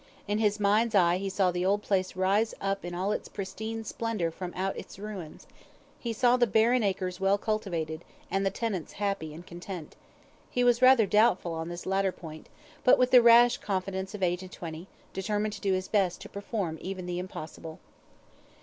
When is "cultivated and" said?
7.37-8.43